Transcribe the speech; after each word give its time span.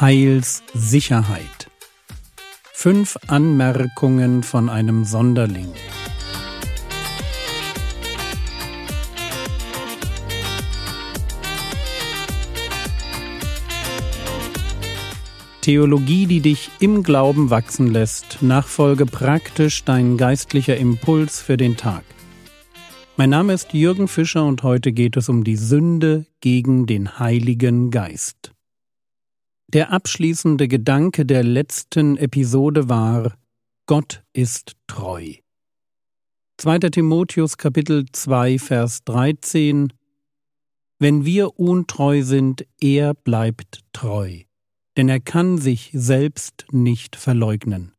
Heilssicherheit. 0.00 1.72
Fünf 2.72 3.18
Anmerkungen 3.26 4.44
von 4.44 4.68
einem 4.68 5.02
Sonderling. 5.04 5.72
Theologie, 15.62 16.26
die 16.26 16.42
dich 16.42 16.70
im 16.78 17.02
Glauben 17.02 17.50
wachsen 17.50 17.88
lässt, 17.88 18.40
nachfolge 18.40 19.04
praktisch 19.04 19.82
dein 19.82 20.16
geistlicher 20.16 20.76
Impuls 20.76 21.42
für 21.42 21.56
den 21.56 21.76
Tag. 21.76 22.04
Mein 23.16 23.30
Name 23.30 23.52
ist 23.52 23.72
Jürgen 23.72 24.06
Fischer 24.06 24.46
und 24.46 24.62
heute 24.62 24.92
geht 24.92 25.16
es 25.16 25.28
um 25.28 25.42
die 25.42 25.56
Sünde 25.56 26.24
gegen 26.40 26.86
den 26.86 27.18
Heiligen 27.18 27.90
Geist. 27.90 28.52
Der 29.74 29.92
abschließende 29.92 30.66
Gedanke 30.66 31.26
der 31.26 31.44
letzten 31.44 32.16
Episode 32.16 32.88
war 32.88 33.36
Gott 33.84 34.24
ist 34.32 34.76
treu. 34.86 35.34
2. 36.56 36.78
Timotheus 36.78 37.58
Kapitel 37.58 38.06
2 38.10 38.58
Vers 38.58 39.04
13 39.04 39.92
Wenn 40.98 41.26
wir 41.26 41.60
untreu 41.60 42.22
sind, 42.22 42.64
er 42.80 43.12
bleibt 43.12 43.80
treu, 43.92 44.40
denn 44.96 45.10
er 45.10 45.20
kann 45.20 45.58
sich 45.58 45.90
selbst 45.92 46.64
nicht 46.70 47.14
verleugnen. 47.14 47.92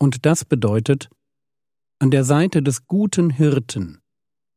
Und 0.00 0.26
das 0.26 0.44
bedeutet, 0.44 1.08
an 2.00 2.10
der 2.10 2.24
Seite 2.24 2.64
des 2.64 2.88
guten 2.88 3.30
Hirten 3.30 4.00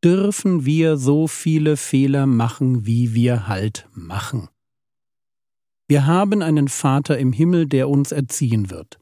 dürfen 0.03 0.65
wir 0.65 0.97
so 0.97 1.27
viele 1.27 1.77
Fehler 1.77 2.25
machen, 2.25 2.87
wie 2.87 3.13
wir 3.13 3.47
halt 3.47 3.87
machen. 3.93 4.49
Wir 5.87 6.07
haben 6.07 6.41
einen 6.41 6.67
Vater 6.67 7.17
im 7.17 7.31
Himmel, 7.31 7.67
der 7.67 7.89
uns 7.89 8.11
erziehen 8.11 8.71
wird. 8.71 8.99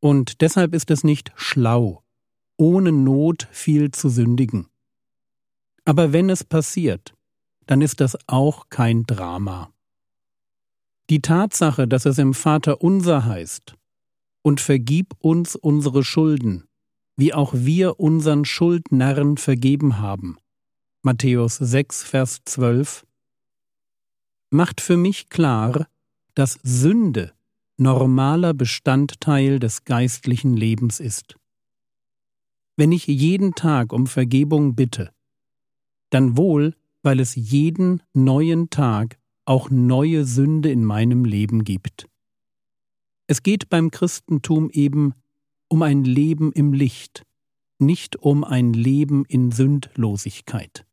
Und 0.00 0.40
deshalb 0.40 0.74
ist 0.74 0.90
es 0.90 1.04
nicht 1.04 1.32
schlau, 1.36 2.02
ohne 2.56 2.92
Not 2.92 3.46
viel 3.50 3.90
zu 3.90 4.08
sündigen. 4.08 4.68
Aber 5.84 6.12
wenn 6.12 6.30
es 6.30 6.44
passiert, 6.44 7.14
dann 7.66 7.82
ist 7.82 8.00
das 8.00 8.16
auch 8.26 8.68
kein 8.70 9.04
Drama. 9.04 9.70
Die 11.10 11.20
Tatsache, 11.20 11.86
dass 11.86 12.06
es 12.06 12.18
im 12.18 12.32
Vater 12.32 12.80
unser 12.80 13.26
heißt, 13.26 13.76
und 14.42 14.60
vergib 14.60 15.14
uns 15.18 15.56
unsere 15.56 16.04
Schulden, 16.04 16.64
wie 17.16 17.34
auch 17.34 17.52
wir 17.54 18.00
unseren 18.00 18.44
Schuldnern 18.44 19.36
vergeben 19.36 19.98
haben. 19.98 20.38
Matthäus 21.02 21.56
6, 21.56 22.02
Vers 22.04 22.40
12 22.44 23.04
macht 24.52 24.80
für 24.80 24.96
mich 24.96 25.28
klar, 25.28 25.86
dass 26.34 26.58
Sünde 26.62 27.32
normaler 27.76 28.54
Bestandteil 28.54 29.58
des 29.58 29.84
geistlichen 29.84 30.56
Lebens 30.56 31.00
ist. 31.00 31.36
Wenn 32.76 32.92
ich 32.92 33.06
jeden 33.06 33.54
Tag 33.54 33.92
um 33.92 34.06
Vergebung 34.06 34.74
bitte, 34.74 35.10
dann 36.10 36.36
wohl, 36.36 36.74
weil 37.02 37.20
es 37.20 37.34
jeden 37.34 38.02
neuen 38.12 38.70
Tag 38.70 39.18
auch 39.44 39.70
neue 39.70 40.24
Sünde 40.24 40.70
in 40.70 40.84
meinem 40.84 41.24
Leben 41.24 41.64
gibt. 41.64 42.08
Es 43.26 43.42
geht 43.42 43.68
beim 43.68 43.90
Christentum 43.90 44.70
eben 44.70 45.14
um 45.68 45.82
ein 45.82 46.04
Leben 46.04 46.52
im 46.52 46.72
Licht, 46.72 47.24
nicht 47.78 48.16
um 48.16 48.44
ein 48.44 48.72
Leben 48.72 49.24
in 49.24 49.50
Sündlosigkeit. 49.50 50.84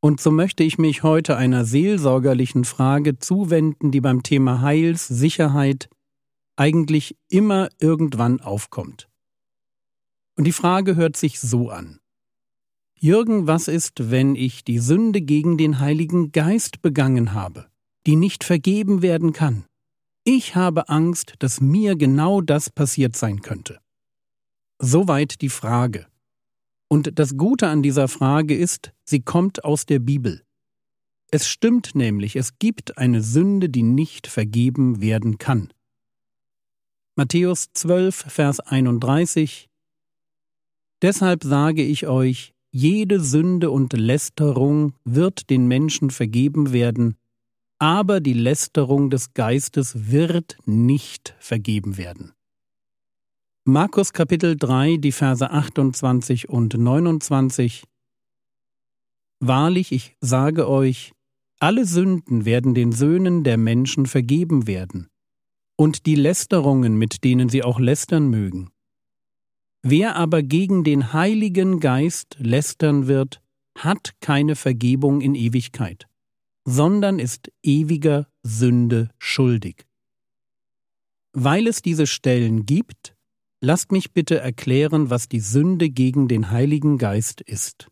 Und 0.00 0.20
so 0.20 0.30
möchte 0.30 0.62
ich 0.62 0.78
mich 0.78 1.02
heute 1.02 1.36
einer 1.36 1.64
seelsorgerlichen 1.64 2.64
Frage 2.64 3.18
zuwenden, 3.18 3.90
die 3.90 4.00
beim 4.00 4.22
Thema 4.22 4.60
Heilssicherheit 4.60 5.88
eigentlich 6.56 7.16
immer 7.28 7.68
irgendwann 7.78 8.40
aufkommt. 8.40 9.08
Und 10.36 10.44
die 10.44 10.52
Frage 10.52 10.94
hört 10.94 11.16
sich 11.16 11.40
so 11.40 11.70
an. 11.70 11.98
Jürgen, 12.94 13.46
was 13.46 13.68
ist, 13.68 14.10
wenn 14.10 14.34
ich 14.34 14.64
die 14.64 14.78
Sünde 14.78 15.20
gegen 15.20 15.56
den 15.56 15.78
Heiligen 15.78 16.32
Geist 16.32 16.82
begangen 16.82 17.32
habe, 17.32 17.66
die 18.06 18.16
nicht 18.16 18.44
vergeben 18.44 19.02
werden 19.02 19.32
kann? 19.32 19.64
Ich 20.24 20.56
habe 20.56 20.88
Angst, 20.88 21.34
dass 21.38 21.60
mir 21.60 21.96
genau 21.96 22.40
das 22.40 22.70
passiert 22.70 23.16
sein 23.16 23.40
könnte. 23.40 23.80
Soweit 24.80 25.40
die 25.42 25.48
Frage. 25.48 26.06
Und 26.88 27.18
das 27.18 27.36
Gute 27.36 27.68
an 27.68 27.82
dieser 27.82 28.08
Frage 28.08 28.56
ist, 28.56 28.92
sie 29.04 29.20
kommt 29.20 29.64
aus 29.64 29.84
der 29.84 29.98
Bibel. 29.98 30.42
Es 31.30 31.46
stimmt 31.46 31.94
nämlich, 31.94 32.36
es 32.36 32.58
gibt 32.58 32.96
eine 32.96 33.22
Sünde, 33.22 33.68
die 33.68 33.82
nicht 33.82 34.26
vergeben 34.26 35.02
werden 35.02 35.36
kann. 35.36 35.72
Matthäus 37.16 37.68
12, 37.74 38.14
Vers 38.28 38.60
31 38.60 39.68
Deshalb 41.02 41.44
sage 41.44 41.84
ich 41.84 42.06
euch, 42.06 42.54
jede 42.70 43.20
Sünde 43.20 43.70
und 43.70 43.92
Lästerung 43.92 44.94
wird 45.04 45.50
den 45.50 45.66
Menschen 45.66 46.10
vergeben 46.10 46.72
werden, 46.72 47.16
aber 47.78 48.20
die 48.20 48.32
Lästerung 48.32 49.10
des 49.10 49.34
Geistes 49.34 50.10
wird 50.10 50.58
nicht 50.64 51.34
vergeben 51.38 51.96
werden. 51.96 52.32
Markus 53.70 54.14
Kapitel 54.14 54.56
3, 54.56 54.96
die 54.96 55.12
Verse 55.12 55.50
28 55.50 56.48
und 56.48 56.72
29 56.72 57.84
Wahrlich, 59.40 59.92
ich 59.92 60.16
sage 60.22 60.66
euch, 60.66 61.12
alle 61.60 61.84
Sünden 61.84 62.46
werden 62.46 62.72
den 62.72 62.92
Söhnen 62.92 63.44
der 63.44 63.58
Menschen 63.58 64.06
vergeben 64.06 64.66
werden, 64.66 65.08
und 65.76 66.06
die 66.06 66.14
Lästerungen, 66.14 66.96
mit 66.96 67.24
denen 67.24 67.50
sie 67.50 67.62
auch 67.62 67.78
lästern 67.78 68.28
mögen. 68.28 68.70
Wer 69.82 70.16
aber 70.16 70.42
gegen 70.42 70.82
den 70.82 71.12
Heiligen 71.12 71.78
Geist 71.78 72.36
lästern 72.38 73.06
wird, 73.06 73.42
hat 73.76 74.14
keine 74.20 74.56
Vergebung 74.56 75.20
in 75.20 75.34
Ewigkeit 75.34 76.08
sondern 76.70 77.18
ist 77.18 77.50
ewiger 77.62 78.28
Sünde 78.42 79.08
schuldig. 79.18 79.86
Weil 81.32 81.66
es 81.66 81.80
diese 81.80 82.06
Stellen 82.06 82.66
gibt, 82.66 83.16
lasst 83.60 83.92
mich 83.92 84.12
bitte 84.12 84.38
erklären, 84.38 85.10
was 85.10 85.28
die 85.28 85.40
Sünde 85.40 85.90
gegen 85.90 86.28
den 86.28 86.50
Heiligen 86.50 86.98
Geist 86.98 87.40
ist. 87.40 87.88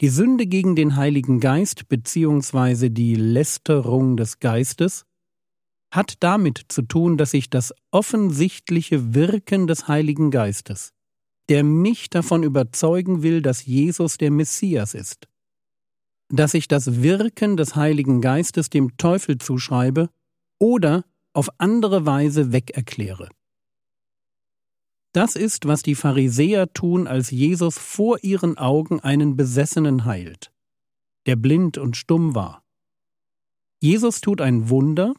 Die 0.00 0.08
Sünde 0.08 0.46
gegen 0.46 0.76
den 0.76 0.96
Heiligen 0.96 1.40
Geist 1.40 1.88
bzw. 1.88 2.90
die 2.90 3.14
Lästerung 3.14 4.16
des 4.16 4.40
Geistes 4.40 5.06
hat 5.90 6.22
damit 6.22 6.66
zu 6.68 6.82
tun, 6.82 7.16
dass 7.16 7.32
ich 7.32 7.48
das 7.48 7.72
offensichtliche 7.90 9.14
Wirken 9.14 9.66
des 9.66 9.88
Heiligen 9.88 10.30
Geistes, 10.30 10.92
der 11.48 11.64
mich 11.64 12.10
davon 12.10 12.42
überzeugen 12.42 13.22
will, 13.22 13.40
dass 13.40 13.64
Jesus 13.64 14.18
der 14.18 14.30
Messias 14.30 14.92
ist, 14.92 15.28
dass 16.28 16.52
ich 16.52 16.68
das 16.68 17.02
Wirken 17.02 17.56
des 17.56 17.74
Heiligen 17.76 18.20
Geistes 18.20 18.68
dem 18.68 18.98
Teufel 18.98 19.38
zuschreibe 19.38 20.10
oder 20.58 21.04
auf 21.32 21.48
andere 21.58 22.04
Weise 22.04 22.52
wegerkläre. 22.52 23.30
Das 25.16 25.34
ist, 25.34 25.66
was 25.66 25.82
die 25.82 25.94
Pharisäer 25.94 26.72
tun, 26.74 27.06
als 27.06 27.30
Jesus 27.30 27.78
vor 27.78 28.22
ihren 28.22 28.58
Augen 28.58 29.00
einen 29.00 29.34
Besessenen 29.34 30.04
heilt, 30.04 30.52
der 31.24 31.36
blind 31.36 31.78
und 31.78 31.96
stumm 31.96 32.34
war. 32.34 32.62
Jesus 33.80 34.20
tut 34.20 34.42
ein 34.42 34.68
Wunder, 34.68 35.14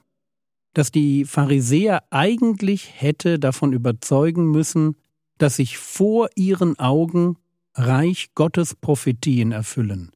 das 0.74 0.92
die 0.92 1.26
Pharisäer 1.26 2.04
eigentlich 2.12 3.02
hätte 3.02 3.40
davon 3.40 3.74
überzeugen 3.74 4.52
müssen, 4.52 4.98
dass 5.40 5.56
sich 5.56 5.80
vor 5.80 6.30
ihren 6.36 6.78
Augen 6.78 7.38
Reich 7.74 8.30
Gottes 8.36 8.76
Prophetien 8.76 9.52
erfüllen 9.52 10.12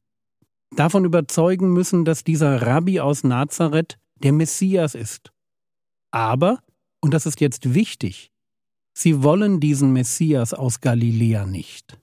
davon 0.76 1.04
überzeugen 1.04 1.72
müssen, 1.72 2.04
dass 2.04 2.24
dieser 2.24 2.62
Rabbi 2.62 3.00
aus 3.00 3.24
Nazareth 3.24 3.98
der 4.22 4.32
Messias 4.32 4.94
ist. 4.94 5.32
Aber, 6.10 6.60
und 7.00 7.14
das 7.14 7.26
ist 7.26 7.40
jetzt 7.40 7.74
wichtig, 7.74 8.31
sie 8.94 9.22
wollen 9.22 9.60
diesen 9.60 9.92
Messias 9.92 10.54
aus 10.54 10.80
Galiläa 10.80 11.46
nicht. 11.46 11.98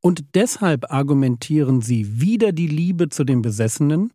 Und 0.00 0.24
deshalb 0.34 0.92
argumentieren 0.92 1.80
sie 1.80 2.20
wieder 2.20 2.52
die 2.52 2.68
Liebe 2.68 3.08
zu 3.08 3.24
dem 3.24 3.42
Besessenen 3.42 4.12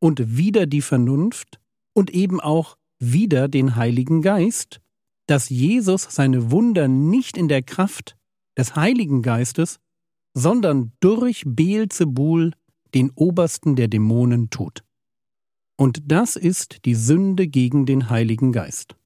und 0.00 0.36
wieder 0.36 0.66
die 0.66 0.80
Vernunft 0.80 1.60
und 1.92 2.10
eben 2.10 2.40
auch 2.40 2.76
wieder 2.98 3.48
den 3.48 3.76
Heiligen 3.76 4.22
Geist, 4.22 4.80
dass 5.26 5.48
Jesus 5.48 6.02
seine 6.10 6.50
Wunder 6.50 6.88
nicht 6.88 7.36
in 7.36 7.48
der 7.48 7.62
Kraft 7.62 8.16
des 8.56 8.76
Heiligen 8.76 9.22
Geistes, 9.22 9.80
sondern 10.34 10.92
durch 11.00 11.42
Beelzebul 11.46 12.52
den 12.94 13.10
obersten 13.14 13.76
der 13.76 13.88
Dämonen 13.88 14.50
tut. 14.50 14.84
Und 15.76 16.02
das 16.06 16.36
ist 16.36 16.84
die 16.84 16.94
Sünde 16.94 17.48
gegen 17.48 17.86
den 17.86 18.08
Heiligen 18.10 18.52
Geist. 18.52 18.96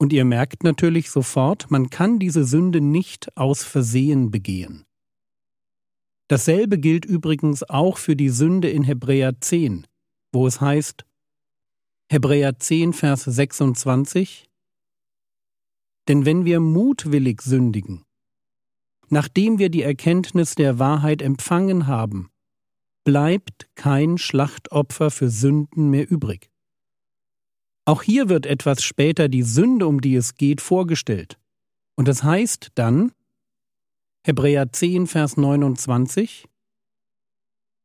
Und 0.00 0.14
ihr 0.14 0.24
merkt 0.24 0.64
natürlich 0.64 1.10
sofort, 1.10 1.70
man 1.70 1.90
kann 1.90 2.18
diese 2.18 2.44
Sünde 2.44 2.80
nicht 2.80 3.36
aus 3.36 3.62
Versehen 3.62 4.30
begehen. 4.30 4.86
Dasselbe 6.26 6.78
gilt 6.78 7.04
übrigens 7.04 7.68
auch 7.68 7.98
für 7.98 8.16
die 8.16 8.30
Sünde 8.30 8.70
in 8.70 8.82
Hebräer 8.82 9.38
10, 9.38 9.86
wo 10.32 10.46
es 10.46 10.62
heißt, 10.62 11.04
Hebräer 12.10 12.58
10, 12.58 12.94
Vers 12.94 13.24
26, 13.24 14.48
Denn 16.08 16.24
wenn 16.24 16.46
wir 16.46 16.60
mutwillig 16.60 17.42
sündigen, 17.42 18.02
nachdem 19.10 19.58
wir 19.58 19.68
die 19.68 19.82
Erkenntnis 19.82 20.54
der 20.54 20.78
Wahrheit 20.78 21.20
empfangen 21.20 21.86
haben, 21.86 22.30
bleibt 23.04 23.68
kein 23.74 24.16
Schlachtopfer 24.16 25.10
für 25.10 25.28
Sünden 25.28 25.90
mehr 25.90 26.10
übrig. 26.10 26.49
Auch 27.90 28.02
hier 28.02 28.28
wird 28.28 28.46
etwas 28.46 28.84
später 28.84 29.28
die 29.28 29.42
Sünde, 29.42 29.88
um 29.88 30.00
die 30.00 30.14
es 30.14 30.36
geht, 30.36 30.60
vorgestellt. 30.60 31.40
Und 31.96 32.06
es 32.06 32.22
heißt 32.22 32.68
dann, 32.76 33.10
Hebräer 34.22 34.70
10, 34.70 35.08
Vers 35.08 35.36
29, 35.36 36.46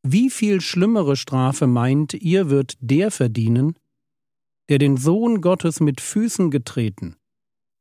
Wie 0.03 0.29
viel 0.29 0.61
schlimmere 0.61 1.15
Strafe 1.15 1.65
meint 1.65 2.13
ihr, 2.13 2.51
wird 2.51 2.75
der 2.81 3.09
verdienen, 3.09 3.79
der 4.69 4.77
den 4.77 4.95
Sohn 4.95 5.41
Gottes 5.41 5.79
mit 5.79 6.01
Füßen 6.01 6.51
getreten 6.51 7.15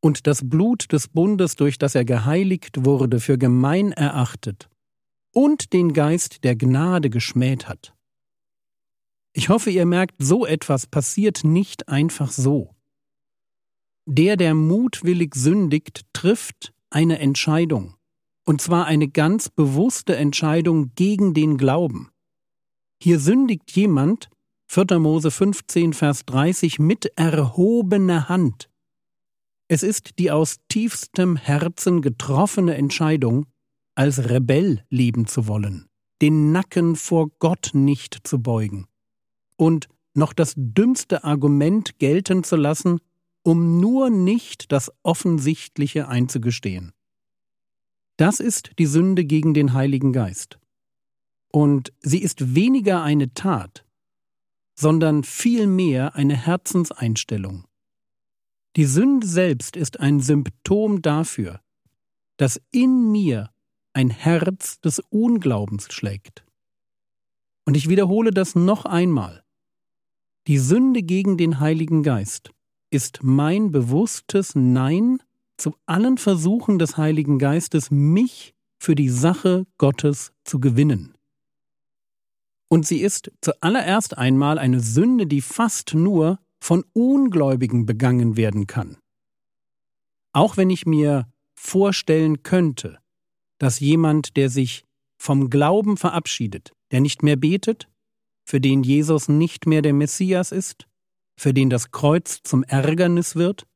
und 0.00 0.26
das 0.26 0.48
Blut 0.48 0.92
des 0.94 1.08
Bundes, 1.08 1.56
durch 1.56 1.76
das 1.76 1.94
er 1.94 2.06
geheiligt 2.06 2.86
wurde, 2.86 3.20
für 3.20 3.36
gemein 3.36 3.92
erachtet 3.92 4.70
und 5.30 5.74
den 5.74 5.92
Geist 5.92 6.42
der 6.42 6.56
Gnade 6.56 7.10
geschmäht 7.10 7.68
hat. 7.68 7.93
Ich 9.36 9.48
hoffe, 9.48 9.70
ihr 9.70 9.84
merkt, 9.84 10.14
so 10.20 10.46
etwas 10.46 10.86
passiert 10.86 11.42
nicht 11.42 11.88
einfach 11.88 12.30
so. 12.30 12.76
Der, 14.06 14.36
der 14.36 14.54
mutwillig 14.54 15.34
sündigt, 15.34 16.02
trifft 16.12 16.72
eine 16.88 17.18
Entscheidung, 17.18 17.96
und 18.46 18.60
zwar 18.60 18.86
eine 18.86 19.08
ganz 19.08 19.48
bewusste 19.48 20.14
Entscheidung 20.14 20.92
gegen 20.94 21.34
den 21.34 21.58
Glauben. 21.58 22.10
Hier 23.02 23.18
sündigt 23.18 23.72
jemand, 23.72 24.30
4. 24.68 25.00
Mose 25.00 25.32
15, 25.32 25.94
Vers 25.94 26.24
30, 26.26 26.78
mit 26.78 27.06
erhobener 27.16 28.28
Hand. 28.28 28.70
Es 29.66 29.82
ist 29.82 30.20
die 30.20 30.30
aus 30.30 30.58
tiefstem 30.68 31.34
Herzen 31.34 32.02
getroffene 32.02 32.76
Entscheidung, 32.76 33.46
als 33.96 34.30
Rebell 34.30 34.84
leben 34.90 35.26
zu 35.26 35.48
wollen, 35.48 35.86
den 36.22 36.52
Nacken 36.52 36.94
vor 36.94 37.30
Gott 37.40 37.70
nicht 37.72 38.20
zu 38.22 38.40
beugen 38.40 38.86
und 39.56 39.88
noch 40.14 40.32
das 40.32 40.54
dümmste 40.56 41.24
Argument 41.24 41.98
gelten 41.98 42.44
zu 42.44 42.56
lassen, 42.56 43.00
um 43.42 43.80
nur 43.80 44.10
nicht 44.10 44.72
das 44.72 44.90
Offensichtliche 45.02 46.08
einzugestehen. 46.08 46.92
Das 48.16 48.40
ist 48.40 48.72
die 48.78 48.86
Sünde 48.86 49.24
gegen 49.24 49.54
den 49.54 49.72
Heiligen 49.72 50.12
Geist. 50.12 50.58
Und 51.50 51.92
sie 52.00 52.22
ist 52.22 52.54
weniger 52.54 53.02
eine 53.02 53.34
Tat, 53.34 53.84
sondern 54.74 55.24
vielmehr 55.24 56.14
eine 56.14 56.36
Herzenseinstellung. 56.36 57.64
Die 58.76 58.86
Sünde 58.86 59.26
selbst 59.26 59.76
ist 59.76 60.00
ein 60.00 60.20
Symptom 60.20 61.00
dafür, 61.02 61.60
dass 62.36 62.60
in 62.72 63.12
mir 63.12 63.50
ein 63.92 64.10
Herz 64.10 64.80
des 64.80 65.00
Unglaubens 65.10 65.92
schlägt. 65.92 66.44
Und 67.64 67.76
ich 67.76 67.88
wiederhole 67.88 68.32
das 68.32 68.56
noch 68.56 68.84
einmal. 68.84 69.43
Die 70.46 70.58
Sünde 70.58 71.02
gegen 71.02 71.38
den 71.38 71.58
Heiligen 71.58 72.02
Geist 72.02 72.50
ist 72.90 73.20
mein 73.22 73.72
bewusstes 73.72 74.54
Nein 74.54 75.22
zu 75.56 75.74
allen 75.86 76.18
Versuchen 76.18 76.78
des 76.78 76.98
Heiligen 76.98 77.38
Geistes, 77.38 77.90
mich 77.90 78.54
für 78.78 78.94
die 78.94 79.08
Sache 79.08 79.66
Gottes 79.78 80.32
zu 80.44 80.60
gewinnen. 80.60 81.14
Und 82.68 82.86
sie 82.86 83.00
ist 83.00 83.32
zuallererst 83.40 84.18
einmal 84.18 84.58
eine 84.58 84.80
Sünde, 84.80 85.26
die 85.26 85.40
fast 85.40 85.94
nur 85.94 86.38
von 86.60 86.84
Ungläubigen 86.92 87.86
begangen 87.86 88.36
werden 88.36 88.66
kann. 88.66 88.98
Auch 90.34 90.56
wenn 90.56 90.68
ich 90.68 90.84
mir 90.84 91.26
vorstellen 91.54 92.42
könnte, 92.42 92.98
dass 93.58 93.80
jemand, 93.80 94.36
der 94.36 94.50
sich 94.50 94.84
vom 95.16 95.48
Glauben 95.48 95.96
verabschiedet, 95.96 96.72
der 96.90 97.00
nicht 97.00 97.22
mehr 97.22 97.36
betet, 97.36 97.88
für 98.44 98.60
den 98.60 98.82
Jesus 98.82 99.28
nicht 99.28 99.66
mehr 99.66 99.82
der 99.82 99.92
Messias 99.92 100.52
ist, 100.52 100.86
für 101.38 101.52
den 101.52 101.70
das 101.70 101.90
Kreuz 101.90 102.40
zum 102.42 102.62
Ärgernis 102.62 103.36
wird 103.36 103.66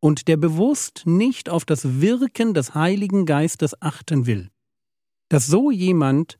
und 0.00 0.28
der 0.28 0.36
bewusst 0.36 1.02
nicht 1.06 1.48
auf 1.48 1.64
das 1.64 2.00
Wirken 2.00 2.54
des 2.54 2.74
Heiligen 2.74 3.26
Geistes 3.26 3.80
achten 3.82 4.26
will, 4.26 4.50
dass 5.28 5.46
so 5.46 5.70
jemand 5.70 6.38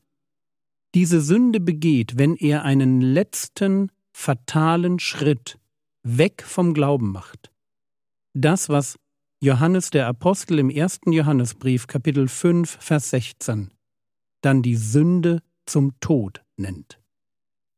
diese 0.93 1.19
Sünde 1.19 1.59
begeht, 1.59 2.17
wenn 2.17 2.35
er 2.35 2.63
einen 2.63 3.01
letzten 3.01 3.91
fatalen 4.15 4.99
Schritt 4.99 5.59
weg 6.03 6.43
vom 6.43 6.73
Glauben 6.73 7.11
macht. 7.11 7.51
Das, 8.33 8.69
was 8.69 8.97
Johannes 9.41 9.89
der 9.89 10.07
Apostel 10.07 10.59
im 10.59 10.69
ersten 10.69 11.11
Johannesbrief 11.11 11.87
Kapitel 11.87 12.27
5 12.27 12.77
Vers 12.79 13.09
16 13.09 13.71
dann 14.45 14.61
die 14.61 14.75
Sünde 14.75 15.41
zum 15.65 15.99
Tod 15.99 16.43
nennt. 16.55 16.99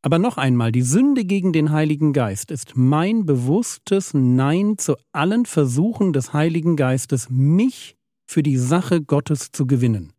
Aber 0.07 0.19
noch 0.19 0.37
einmal, 0.37 0.71
die 0.71 0.83
Sünde 0.83 1.25
gegen 1.25 1.51
den 1.51 1.73
Heiligen 1.73 2.13
Geist 2.13 2.49
ist 2.49 2.77
mein 2.77 3.25
bewusstes 3.25 4.13
Nein 4.13 4.77
zu 4.77 4.95
allen 5.11 5.45
Versuchen 5.45 6.13
des 6.13 6.31
Heiligen 6.31 6.77
Geistes, 6.77 7.29
mich 7.29 7.97
für 8.25 8.41
die 8.41 8.55
Sache 8.55 9.01
Gottes 9.01 9.51
zu 9.51 9.67
gewinnen. 9.67 10.13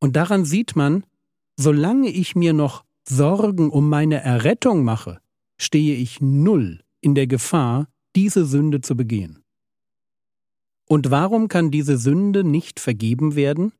Und 0.00 0.16
daran 0.16 0.44
sieht 0.44 0.76
man, 0.76 1.06
solange 1.56 2.10
ich 2.10 2.36
mir 2.36 2.52
noch 2.52 2.84
Sorgen 3.08 3.70
um 3.70 3.88
meine 3.88 4.20
Errettung 4.20 4.84
mache, 4.84 5.22
stehe 5.56 5.96
ich 5.96 6.20
null 6.20 6.84
in 7.00 7.14
der 7.14 7.26
Gefahr, 7.26 7.88
diese 8.14 8.44
Sünde 8.44 8.82
zu 8.82 8.98
begehen. 8.98 9.42
Und 10.84 11.10
warum 11.10 11.48
kann 11.48 11.70
diese 11.70 11.96
Sünde 11.96 12.44
nicht 12.44 12.80
vergeben 12.80 13.34
werden? 13.34 13.72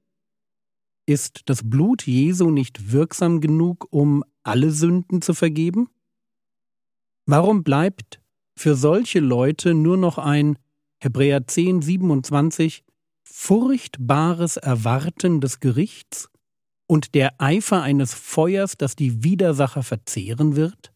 Ist 1.05 1.43
das 1.45 1.69
Blut 1.69 2.07
Jesu 2.07 2.51
nicht 2.51 2.91
wirksam 2.91 3.43
genug, 3.43 3.87
um 3.91 4.25
alle 4.49 4.71
Sünden 4.71 5.23
zu 5.23 5.35
vergeben? 5.35 5.89
Warum 7.27 7.63
bleibt 7.63 8.21
für 8.57 8.75
solche 8.75 9.21
Leute 9.21 9.75
nur 9.75 9.97
noch 9.97 10.19
ein 10.19 10.59
Hebräer 11.01 11.47
10, 11.47 11.83
27 11.83 12.85
furchtbares 13.23 14.57
Erwarten 14.57 15.41
des 15.41 15.61
Gerichts 15.61 16.31
und 16.87 17.15
der 17.15 17.41
Eifer 17.41 17.83
eines 17.83 18.15
Feuers, 18.15 18.77
das 18.77 18.97
die 18.97 19.23
Widersacher 19.23 19.83
verzehren 19.83 20.57
wird? 20.57 20.93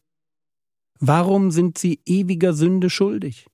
Warum 0.99 1.51
sind 1.51 1.79
sie 1.79 2.01
ewiger 2.07 2.55
Sünde 2.55 2.89
schuldig? 2.89 3.47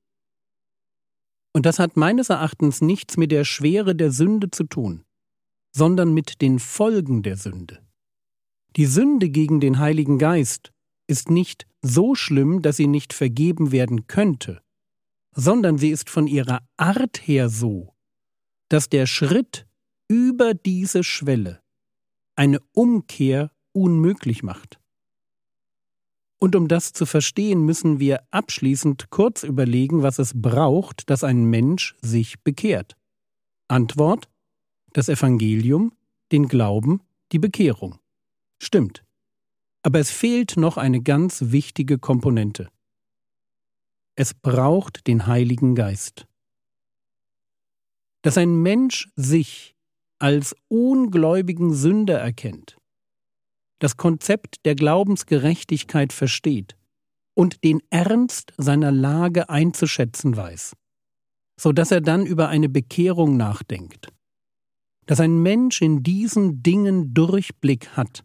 Und 1.53 1.67
das 1.67 1.79
hat 1.79 1.97
meines 1.97 2.29
Erachtens 2.29 2.81
nichts 2.81 3.17
mit 3.17 3.33
der 3.33 3.45
Schwere 3.45 3.97
der 3.97 4.13
Sünde 4.13 4.51
zu 4.51 4.65
tun, 4.65 5.05
sondern 5.73 6.15
mit 6.15 6.41
den 6.41 6.61
Folgen 6.61 7.23
der 7.23 7.37
Sünde. 7.37 7.88
Die 8.79 8.87
Sünde 8.87 9.29
gegen 9.29 9.59
den 9.59 9.81
Heiligen 9.81 10.19
Geist 10.19 10.73
ist 11.09 11.31
nicht 11.31 11.67
so 11.83 12.15
schlimm, 12.15 12.63
dass 12.63 12.77
sie 12.77 12.87
nicht 12.87 13.13
vergeben 13.13 13.73
werden 13.73 14.07
könnte, 14.07 14.63
sondern 15.35 15.79
sie 15.79 15.91
ist 15.91 16.09
von 16.09 16.29
ihrer 16.29 16.61
Art 16.77 17.27
her 17.27 17.49
so, 17.49 17.97
dass 18.69 18.89
der 18.89 19.07
Schritt 19.07 19.67
über 20.07 20.55
diese 20.55 21.03
Schwelle 21.03 21.61
eine 22.37 22.61
Umkehr 22.71 23.51
unmöglich 23.73 24.45
macht. 24.45 24.79
Und 26.39 26.55
um 26.55 26.69
das 26.69 26.93
zu 26.93 27.05
verstehen, 27.05 27.65
müssen 27.65 27.99
wir 27.99 28.23
abschließend 28.31 29.11
kurz 29.11 29.43
überlegen, 29.43 30.05
was 30.05 30.21
es 30.21 30.41
braucht, 30.41 31.11
dass 31.11 31.25
ein 31.25 31.47
Mensch 31.47 31.97
sich 32.01 32.45
bekehrt. 32.45 32.97
Antwort 33.67 34.31
das 34.93 35.09
Evangelium, 35.09 35.93
den 36.31 36.47
Glauben, 36.47 37.03
die 37.33 37.41
Bekehrung. 37.41 37.99
Stimmt. 38.59 39.05
Aber 39.83 40.01
es 40.01 40.11
fehlt 40.11 40.57
noch 40.57 40.77
eine 40.77 41.01
ganz 41.01 41.45
wichtige 41.47 41.99
Komponente. 41.99 42.69
Es 44.17 44.35
braucht 44.35 45.07
den 45.07 45.27
Heiligen 45.27 45.75
Geist. 45.75 46.27
Dass 48.23 48.37
ein 48.37 48.63
Mensch 48.63 49.09
sich 49.15 49.77
als 50.19 50.57
ungläubigen 50.67 51.73
Sünder 51.73 52.19
erkennt, 52.19 52.77
das 53.79 53.97
Konzept 53.97 54.57
der 54.65 54.75
Glaubensgerechtigkeit 54.75 56.13
versteht 56.13 56.77
und 57.35 57.63
den 57.63 57.81
Ernst 57.91 58.53
seiner 58.57 58.91
Lage 58.91 59.49
einzuschätzen 59.49 60.37
weiß, 60.37 60.75
so 61.61 61.71
dass 61.71 61.93
er 61.93 62.01
dann 62.01 62.27
über 62.27 62.49
eine 62.49 62.69
Bekehrung 62.69 63.37
nachdenkt. 63.37 64.13
Dass 65.07 65.21
ein 65.21 65.41
Mensch 65.41 65.81
in 65.81 66.03
diesen 66.03 66.63
Dingen 66.63 67.15
Durchblick 67.15 67.97
hat, 67.97 68.25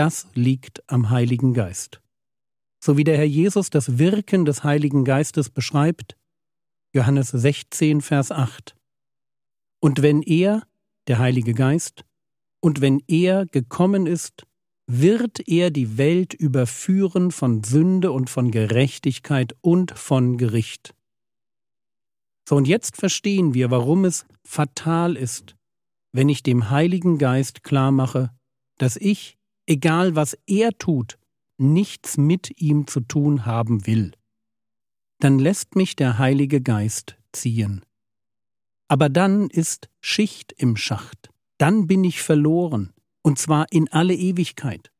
das 0.00 0.26
liegt 0.32 0.82
am 0.90 1.10
Heiligen 1.10 1.52
Geist. 1.52 2.00
So 2.82 2.96
wie 2.96 3.04
der 3.04 3.18
Herr 3.18 3.26
Jesus 3.26 3.68
das 3.68 3.98
Wirken 3.98 4.46
des 4.46 4.64
Heiligen 4.64 5.04
Geistes 5.04 5.50
beschreibt, 5.50 6.16
Johannes 6.94 7.28
16, 7.28 8.00
Vers 8.00 8.32
8. 8.32 8.74
Und 9.78 10.00
wenn 10.00 10.22
er, 10.22 10.62
der 11.06 11.18
Heilige 11.18 11.52
Geist, 11.52 12.06
und 12.60 12.80
wenn 12.80 13.02
er 13.08 13.44
gekommen 13.44 14.06
ist, 14.06 14.46
wird 14.86 15.46
er 15.46 15.70
die 15.70 15.98
Welt 15.98 16.32
überführen 16.32 17.30
von 17.30 17.62
Sünde 17.62 18.10
und 18.10 18.30
von 18.30 18.50
Gerechtigkeit 18.50 19.54
und 19.60 19.90
von 19.90 20.38
Gericht. 20.38 20.94
So 22.48 22.56
und 22.56 22.66
jetzt 22.66 22.96
verstehen 22.96 23.52
wir, 23.52 23.70
warum 23.70 24.06
es 24.06 24.24
fatal 24.44 25.18
ist, 25.18 25.56
wenn 26.12 26.30
ich 26.30 26.42
dem 26.42 26.70
Heiligen 26.70 27.18
Geist 27.18 27.64
klarmache, 27.64 28.30
dass 28.78 28.96
ich, 28.96 29.36
egal 29.66 30.16
was 30.16 30.36
er 30.46 30.76
tut, 30.78 31.18
nichts 31.58 32.16
mit 32.16 32.60
ihm 32.60 32.86
zu 32.86 33.00
tun 33.00 33.46
haben 33.46 33.86
will. 33.86 34.12
Dann 35.18 35.38
lässt 35.38 35.76
mich 35.76 35.96
der 35.96 36.18
Heilige 36.18 36.62
Geist 36.62 37.16
ziehen. 37.32 37.84
Aber 38.88 39.08
dann 39.08 39.48
ist 39.48 39.88
Schicht 40.00 40.52
im 40.52 40.76
Schacht, 40.76 41.30
dann 41.58 41.86
bin 41.86 42.02
ich 42.04 42.22
verloren, 42.22 42.92
und 43.22 43.38
zwar 43.38 43.66
in 43.70 43.88
alle 43.92 44.14
Ewigkeit. 44.14 44.90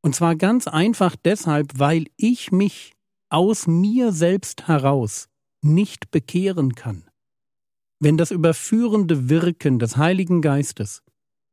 Und 0.00 0.14
zwar 0.14 0.36
ganz 0.36 0.68
einfach 0.68 1.16
deshalb, 1.16 1.78
weil 1.78 2.06
ich 2.16 2.52
mich 2.52 2.94
aus 3.28 3.66
mir 3.66 4.12
selbst 4.12 4.68
heraus 4.68 5.28
nicht 5.60 6.10
bekehren 6.10 6.74
kann. 6.74 7.10
Wenn 8.00 8.16
das 8.16 8.30
überführende 8.30 9.28
Wirken 9.28 9.78
des 9.80 9.96
Heiligen 9.96 10.40
Geistes 10.40 11.02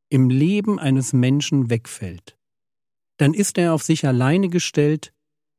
im 0.09 0.29
Leben 0.29 0.79
eines 0.79 1.13
Menschen 1.13 1.69
wegfällt, 1.69 2.37
dann 3.17 3.33
ist 3.33 3.57
er 3.57 3.73
auf 3.73 3.83
sich 3.83 4.05
alleine 4.05 4.49
gestellt 4.49 5.13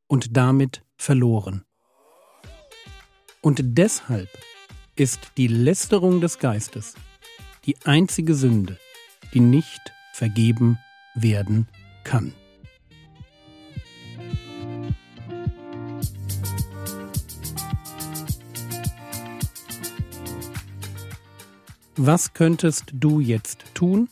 und 0.07 0.37
damit 0.37 0.85
verloren. 0.97 1.65
Und 3.41 3.61
deshalb 3.62 4.29
ist 4.95 5.33
die 5.37 5.47
Lästerung 5.47 6.21
des 6.21 6.38
Geistes 6.38 6.95
die 7.65 7.76
einzige 7.85 8.35
Sünde, 8.35 8.79
die 9.35 9.41
nicht 9.41 9.93
vergeben 10.12 10.79
werden 11.15 11.69
kann. 12.05 12.33
Was 21.97 22.35
könntest 22.35 22.93
du 22.93 23.21
jetzt 23.21 23.65
tun? 23.75 24.09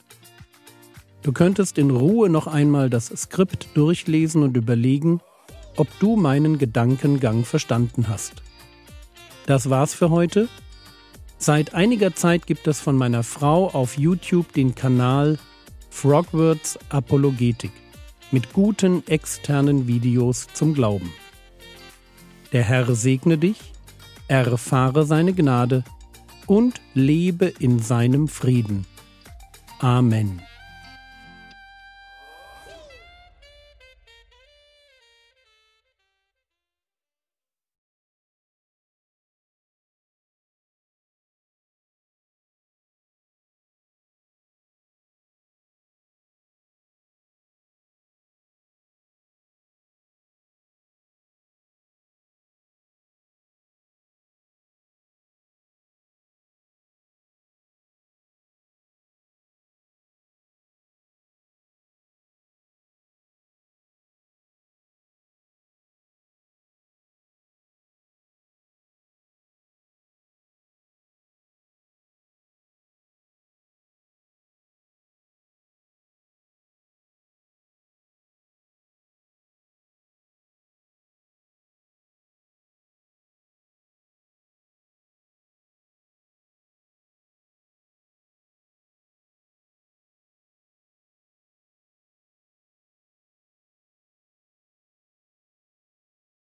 Du 1.24 1.32
könntest 1.32 1.78
in 1.78 1.90
Ruhe 1.90 2.28
noch 2.28 2.46
einmal 2.46 2.90
das 2.90 3.06
Skript 3.06 3.70
durchlesen 3.72 4.42
und 4.42 4.58
überlegen, 4.58 5.20
ob 5.74 5.88
du 5.98 6.16
meinen 6.16 6.58
Gedankengang 6.58 7.46
verstanden 7.46 8.08
hast. 8.08 8.34
Das 9.46 9.70
war's 9.70 9.94
für 9.94 10.10
heute. 10.10 10.48
Seit 11.38 11.74
einiger 11.74 12.14
Zeit 12.14 12.46
gibt 12.46 12.66
es 12.66 12.78
von 12.78 12.96
meiner 12.96 13.22
Frau 13.22 13.68
auf 13.70 13.96
YouTube 13.96 14.52
den 14.52 14.74
Kanal 14.74 15.38
Frogwords 15.88 16.78
Apologetik 16.90 17.72
mit 18.30 18.52
guten 18.52 19.02
externen 19.06 19.88
Videos 19.88 20.48
zum 20.52 20.74
Glauben. 20.74 21.10
Der 22.52 22.64
Herr 22.64 22.94
segne 22.94 23.38
dich, 23.38 23.72
erfahre 24.28 25.06
seine 25.06 25.32
Gnade 25.32 25.84
und 26.46 26.82
lebe 26.92 27.46
in 27.46 27.78
seinem 27.78 28.28
Frieden. 28.28 28.84
Amen. 29.78 30.42